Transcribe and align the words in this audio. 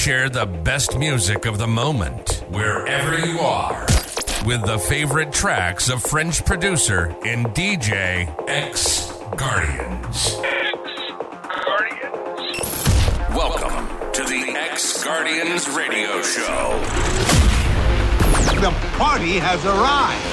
share 0.00 0.30
the 0.30 0.46
best 0.46 0.96
music 0.96 1.44
of 1.44 1.58
the 1.58 1.66
moment, 1.66 2.42
wherever 2.48 3.18
you 3.18 3.38
are. 3.38 3.82
With 4.46 4.64
the 4.64 4.78
favorite 4.88 5.30
tracks 5.30 5.90
of 5.90 6.02
French 6.02 6.42
producer 6.46 7.14
and 7.26 7.44
DJ 7.48 8.34
X 8.48 9.12
Guardians. 9.36 10.36
Welcome 13.36 14.12
to 14.12 14.22
the 14.22 14.54
X 14.56 15.04
Guardians 15.04 15.68
Radio 15.68 16.22
Show. 16.22 16.80
The 18.58 18.74
party 18.96 19.36
has 19.36 19.62
arrived. 19.66 20.29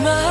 My 0.00 0.27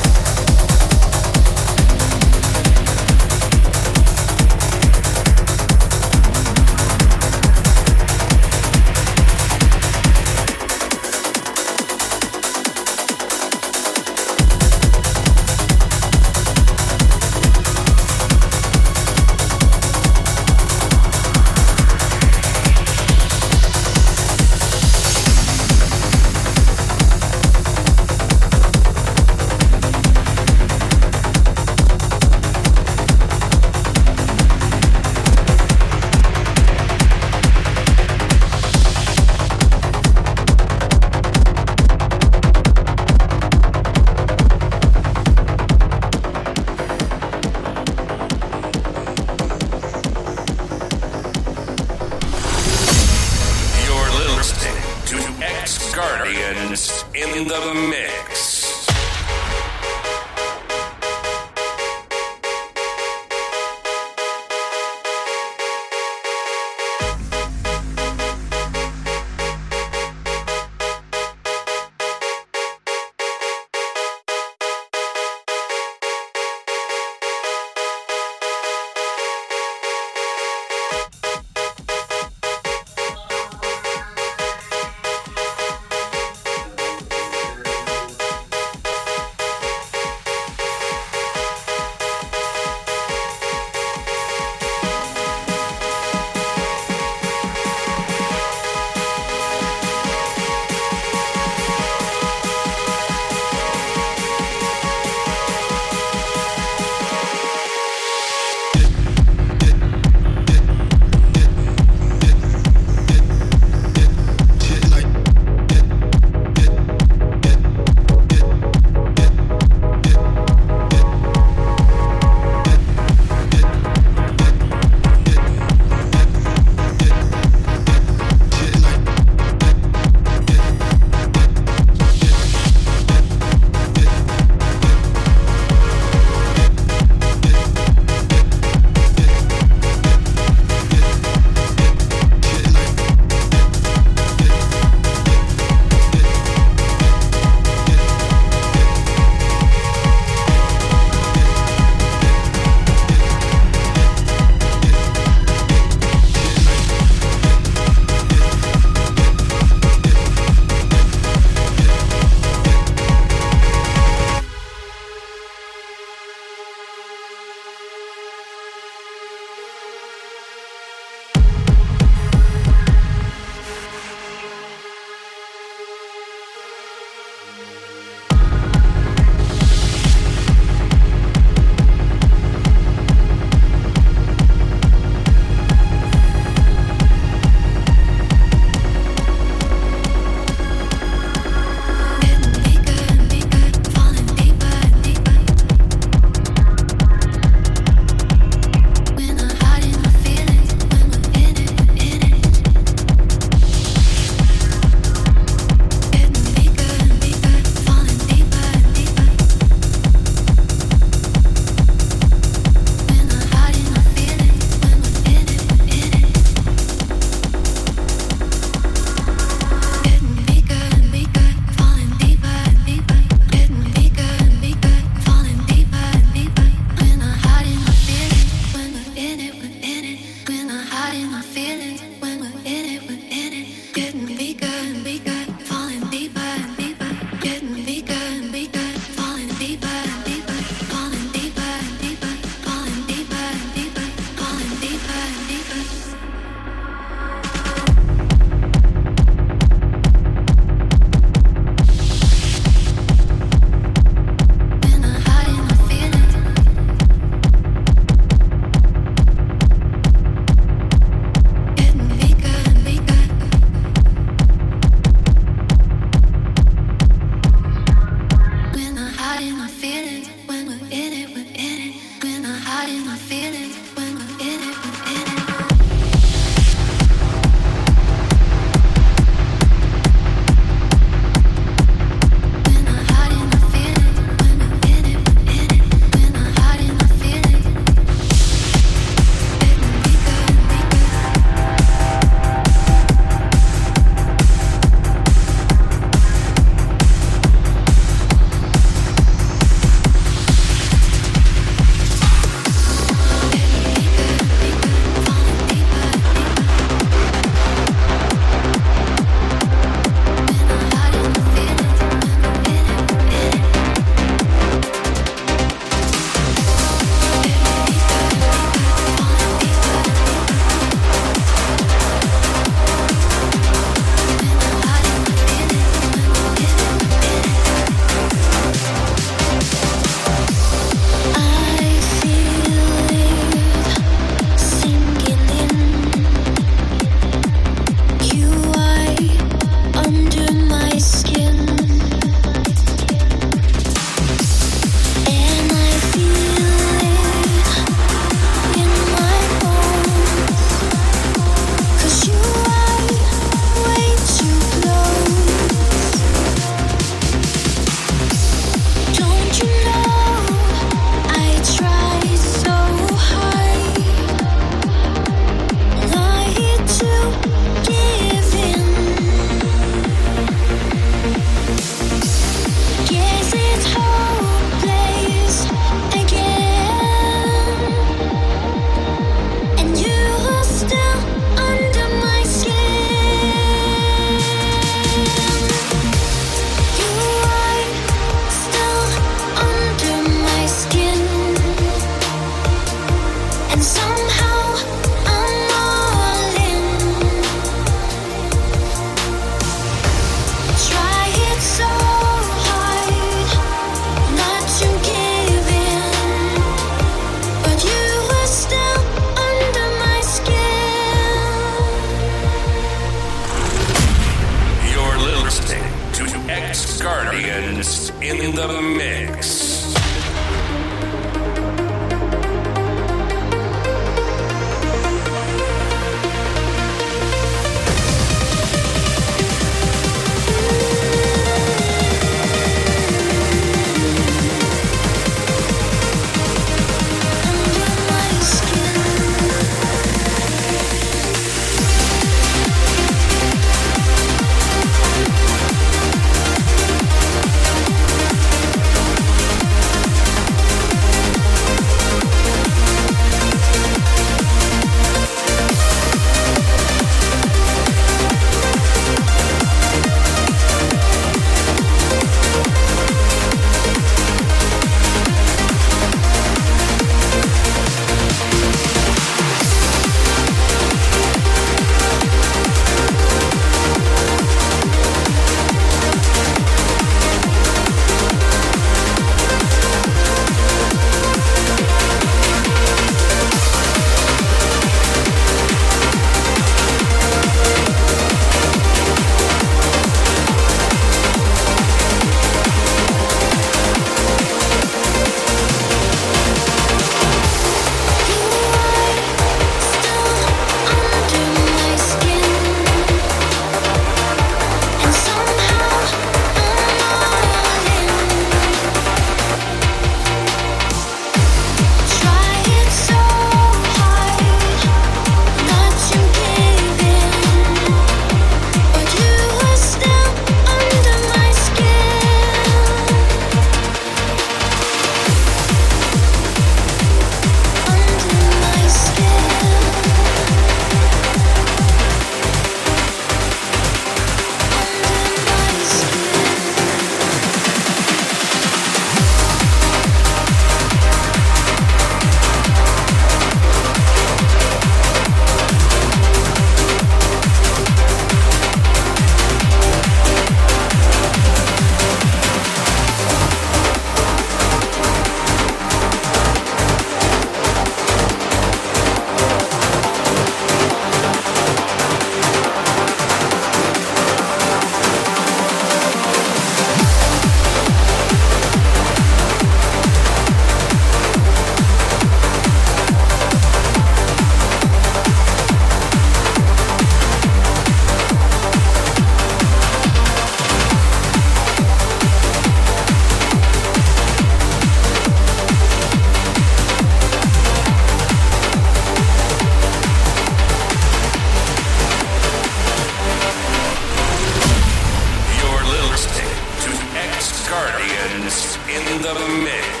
in 599.11 599.21
the 599.21 599.33
mix. 599.63 600.00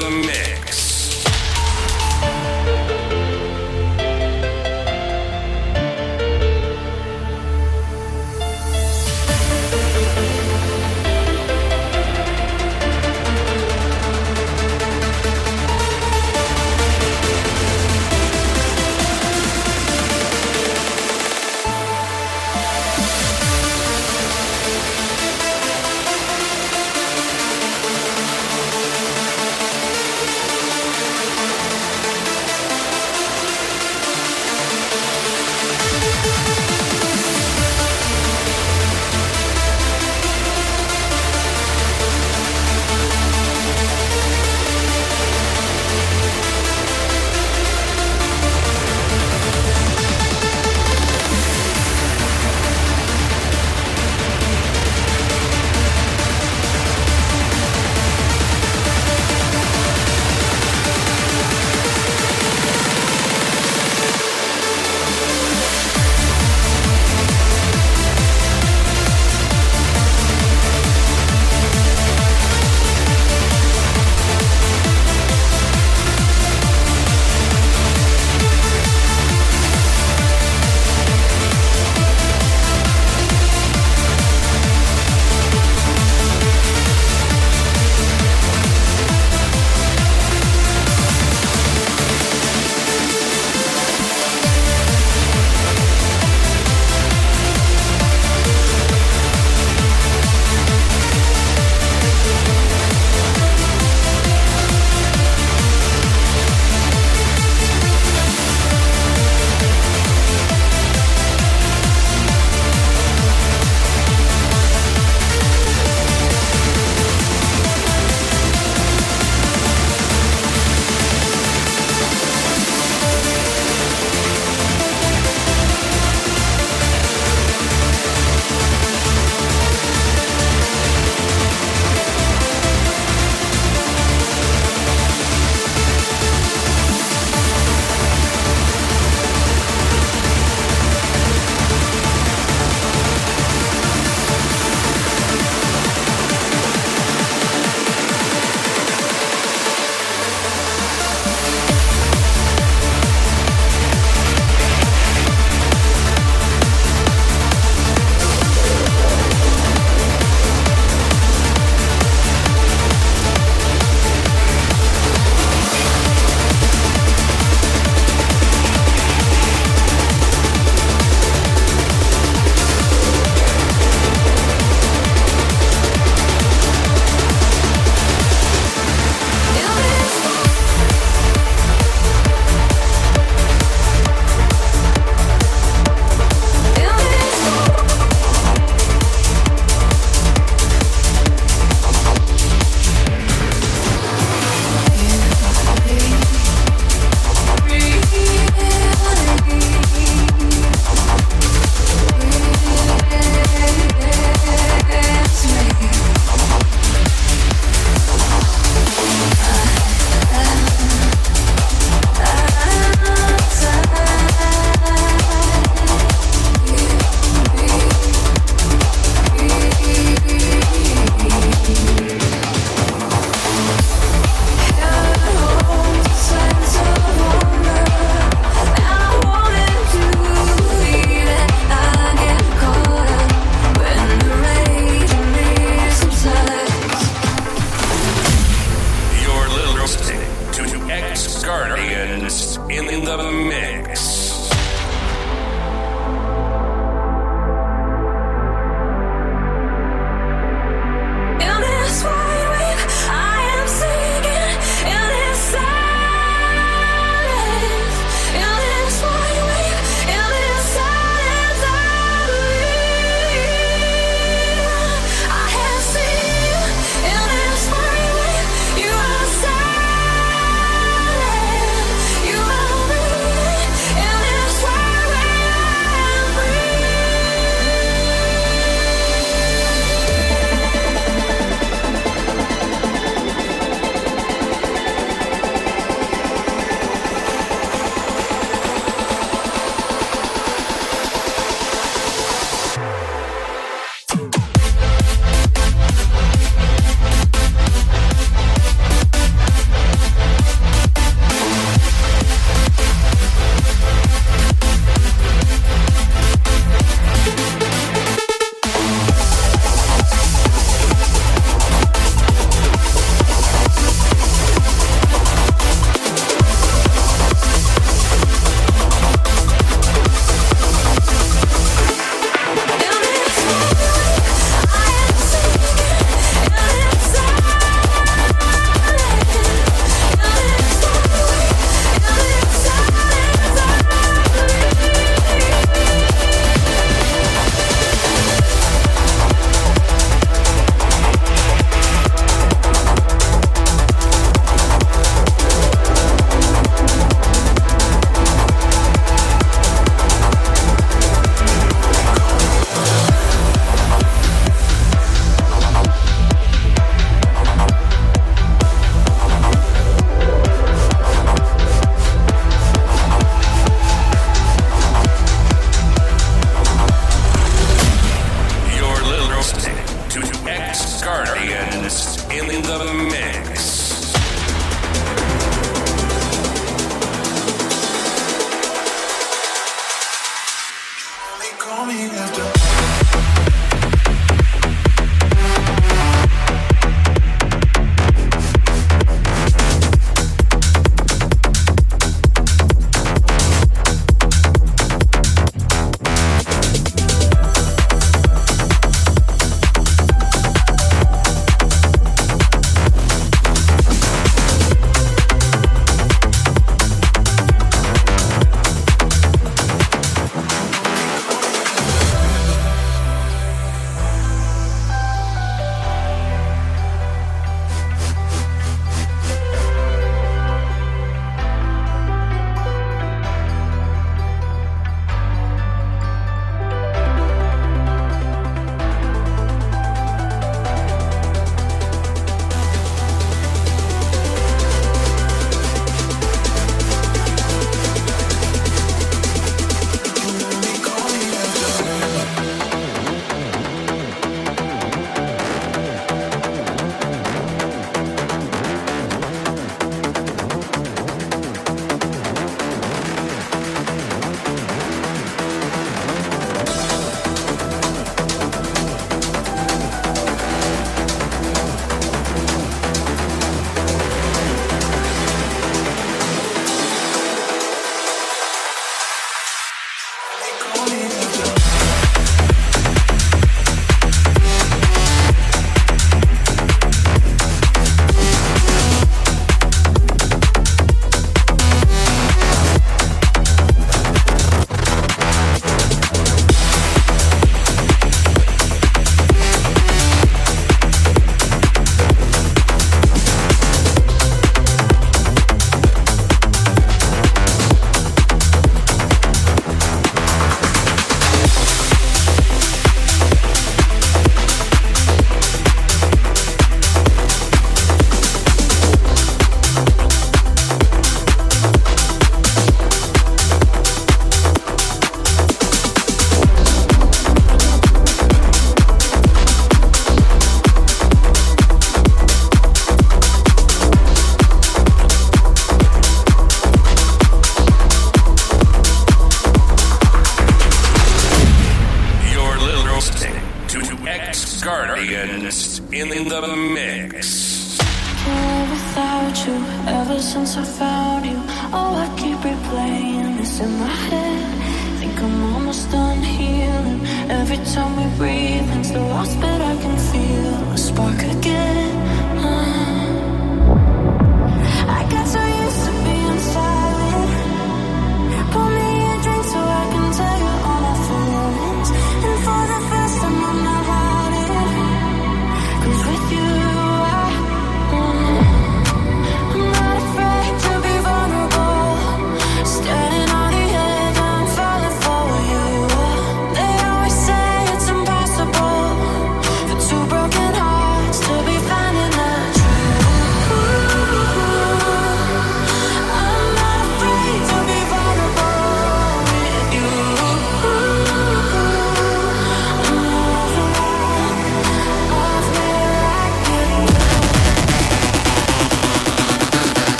the. 0.00 0.51